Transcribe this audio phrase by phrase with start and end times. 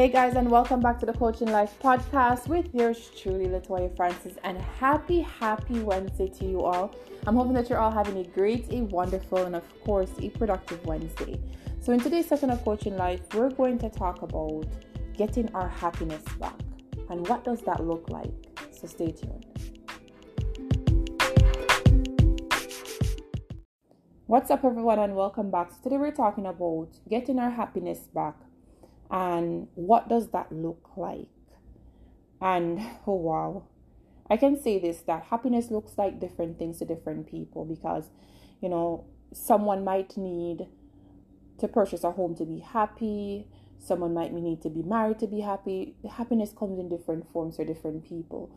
[0.00, 4.32] Hey guys, and welcome back to the Coaching Life podcast with yours truly, Latoya Francis.
[4.44, 6.94] And happy, happy Wednesday to you all.
[7.26, 10.82] I'm hoping that you're all having a great, a wonderful, and of course, a productive
[10.86, 11.38] Wednesday.
[11.82, 14.64] So, in today's session of Coaching Life, we're going to talk about
[15.18, 16.58] getting our happiness back.
[17.10, 18.32] And what does that look like?
[18.70, 19.44] So, stay tuned.
[24.24, 25.72] What's up, everyone, and welcome back.
[25.72, 28.36] So, today we're talking about getting our happiness back
[29.10, 31.28] and what does that look like?
[32.40, 33.64] And oh wow.
[34.30, 38.10] I can say this that happiness looks like different things to different people because
[38.60, 40.68] you know someone might need
[41.58, 43.48] to purchase a home to be happy.
[43.78, 45.96] Someone might need to be married to be happy.
[46.08, 48.54] Happiness comes in different forms for different people.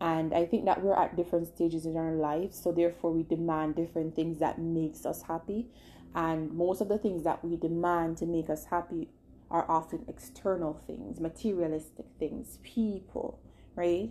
[0.00, 3.76] And i think that we're at different stages in our lives so therefore we demand
[3.76, 5.68] different things that makes us happy.
[6.14, 9.08] And most of the things that we demand to make us happy
[9.52, 13.38] are often external things, materialistic things, people,
[13.76, 14.10] right?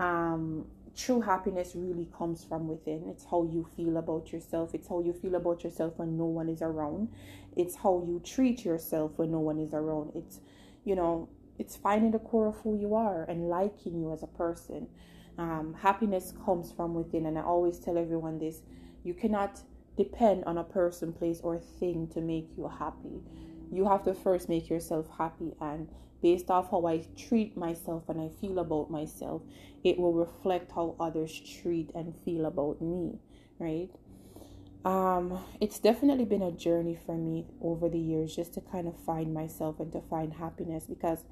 [0.00, 3.04] Um, true happiness really comes from within.
[3.08, 4.74] It's how you feel about yourself.
[4.74, 7.08] It's how you feel about yourself when no one is around.
[7.56, 10.10] It's how you treat yourself when no one is around.
[10.16, 10.40] It's,
[10.84, 14.26] you know, it's finding the core of who you are and liking you as a
[14.26, 14.88] person.
[15.38, 17.26] Um, happiness comes from within.
[17.26, 18.62] And I always tell everyone this
[19.04, 19.60] you cannot
[19.96, 23.22] depend on a person, place, or thing to make you happy
[23.72, 25.88] you have to first make yourself happy and
[26.22, 29.42] based off how I treat myself and I feel about myself,
[29.84, 33.18] it will reflect how others treat and feel about me,
[33.58, 33.90] right?
[34.84, 38.94] Um, it's definitely been a journey for me over the years just to kind of
[39.04, 41.24] find myself and to find happiness because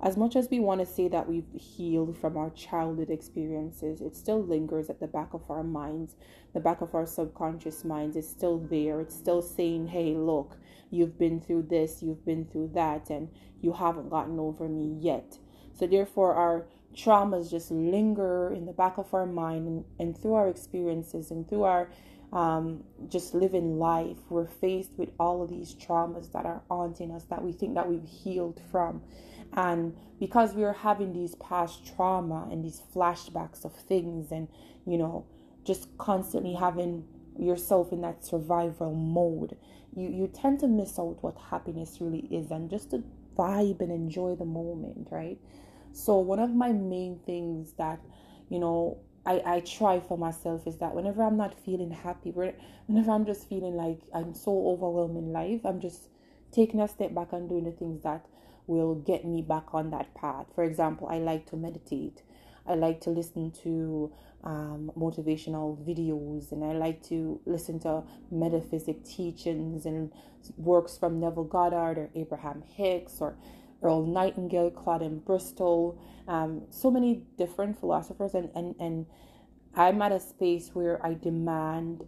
[0.00, 4.14] as much as we want to say that we've healed from our childhood experiences, it
[4.14, 6.14] still lingers at the back of our minds,
[6.52, 8.14] the back of our subconscious minds.
[8.14, 9.00] It's still there.
[9.00, 10.56] It's still saying, hey, look,
[10.90, 13.28] you've been through this, you've been through that, and
[13.60, 15.38] you haven't gotten over me yet.
[15.76, 20.34] So, therefore, our traumas just linger in the back of our mind and, and through
[20.34, 21.88] our experiences and through our
[22.32, 27.24] um, just living life, we're faced with all of these traumas that are haunting us
[27.24, 29.02] that we think that we've healed from.
[29.54, 34.48] And because we are having these past trauma and these flashbacks of things, and
[34.86, 35.24] you know,
[35.64, 37.04] just constantly having
[37.38, 39.56] yourself in that survival mode,
[39.94, 43.02] you, you tend to miss out what happiness really is and just to
[43.36, 45.38] vibe and enjoy the moment, right?
[45.92, 48.00] So, one of my main things that,
[48.48, 53.10] you know, I, I try for myself is that whenever I'm not feeling happy, whenever
[53.10, 56.08] I'm just feeling like I'm so overwhelmed in life, I'm just
[56.52, 58.24] taking a step back and doing the things that
[58.66, 60.46] will get me back on that path.
[60.54, 62.22] For example, I like to meditate.
[62.66, 64.12] I like to listen to
[64.44, 70.12] um, motivational videos and I like to listen to metaphysic teachings and
[70.56, 73.36] works from Neville Goddard or Abraham Hicks or
[73.82, 79.06] Earl Nightingale, Claudine Bristol, um, so many different philosophers and, and, and
[79.74, 82.04] I'm at a space where I demand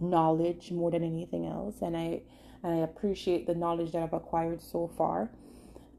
[0.00, 2.22] knowledge more than anything else and I
[2.62, 5.30] and I appreciate the knowledge that I've acquired so far.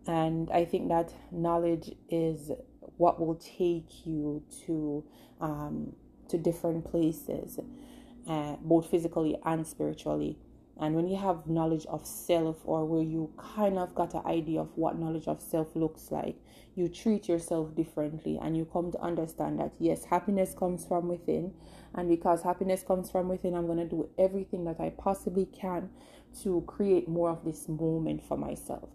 [0.07, 2.51] And I think that knowledge is
[2.97, 5.03] what will take you to
[5.39, 5.95] um,
[6.29, 7.59] to different places,
[8.27, 10.37] uh, both physically and spiritually.
[10.79, 14.61] And when you have knowledge of self, or where you kind of got an idea
[14.61, 16.37] of what knowledge of self looks like,
[16.75, 21.53] you treat yourself differently and you come to understand that yes, happiness comes from within.
[21.93, 25.89] And because happiness comes from within, I'm going to do everything that I possibly can
[26.43, 28.89] to create more of this moment for myself.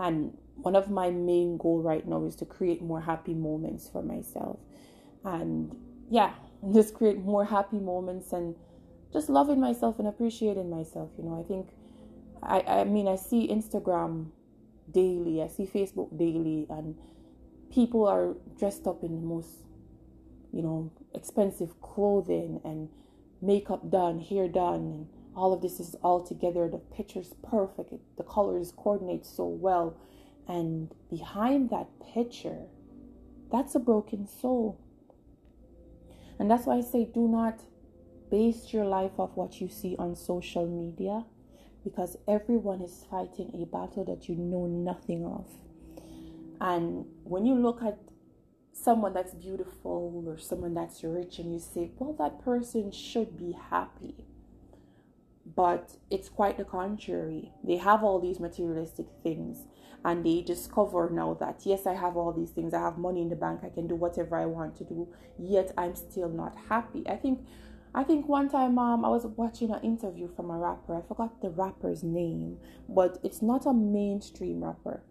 [0.00, 4.02] And one of my main goal right now is to create more happy moments for
[4.02, 4.58] myself.
[5.24, 5.76] And
[6.10, 6.34] yeah,
[6.72, 8.56] just create more happy moments and
[9.12, 11.10] just loving myself and appreciating myself.
[11.16, 11.68] You know, I think
[12.42, 14.30] I I mean I see Instagram
[14.90, 16.96] daily, I see Facebook daily and
[17.72, 19.64] people are dressed up in the most,
[20.52, 22.88] you know, expensive clothing and
[23.40, 26.68] makeup done, hair done, and all of this is all together.
[26.68, 29.96] The picture's perfect, the colors coordinate so well.
[30.46, 32.66] And behind that picture,
[33.52, 34.80] that's a broken soul.
[36.38, 37.60] And that's why I say do not
[38.30, 41.24] base your life off what you see on social media
[41.84, 45.46] because everyone is fighting a battle that you know nothing of.
[46.60, 47.98] And when you look at
[48.72, 53.56] someone that's beautiful or someone that's rich and you say, well, that person should be
[53.70, 54.26] happy.
[55.46, 57.52] But it's quite the contrary.
[57.64, 59.64] They have all these materialistic things
[60.04, 63.28] and they discover now that yes i have all these things i have money in
[63.28, 65.08] the bank i can do whatever i want to do
[65.38, 67.44] yet i'm still not happy i think
[67.94, 71.40] i think one time um, i was watching an interview from a rapper i forgot
[71.42, 72.58] the rapper's name
[72.88, 75.02] but it's not a mainstream rapper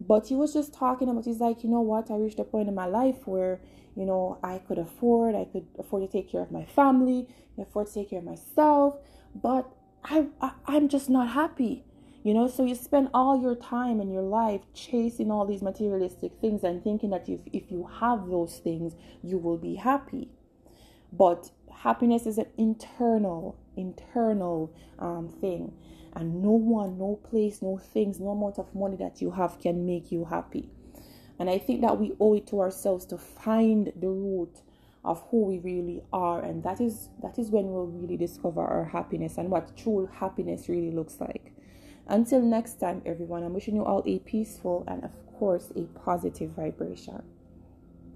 [0.00, 2.10] But he was just talking about, he's like, you know what?
[2.10, 3.60] I reached a point in my life where,
[3.96, 7.28] you know, I could afford, I could afford to take care of my family,
[7.58, 8.96] afford to take care of myself,
[9.34, 9.72] but
[10.04, 11.84] I, I I'm just not happy.
[12.22, 16.32] You know, so you spend all your time in your life chasing all these materialistic
[16.40, 20.30] things and thinking that if, if you have those things, you will be happy.
[21.12, 25.72] But happiness is an internal, internal um, thing.
[26.14, 29.84] And no one, no place, no things, no amount of money that you have can
[29.84, 30.70] make you happy.
[31.38, 34.60] And I think that we owe it to ourselves to find the root
[35.04, 38.84] of who we really are and that is that is when we'll really discover our
[38.84, 41.52] happiness and what true happiness really looks like
[42.08, 46.50] until next time everyone i'm wishing you all a peaceful and of course a positive
[46.52, 47.22] vibration